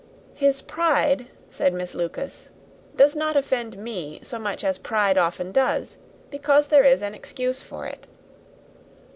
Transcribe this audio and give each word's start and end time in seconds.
"His 0.33 0.63
pride," 0.63 1.27
said 1.51 1.73
Miss 1.75 1.93
Lucas, 1.93 2.49
"does 2.95 3.15
not 3.15 3.37
offend 3.37 3.77
me 3.77 4.19
so 4.23 4.39
much 4.39 4.63
as 4.63 4.79
pride 4.79 5.15
often 5.15 5.51
does, 5.51 5.99
because 6.31 6.69
there 6.69 6.83
is 6.83 7.03
an 7.03 7.13
excuse 7.13 7.61
for 7.61 7.85
it. 7.85 8.07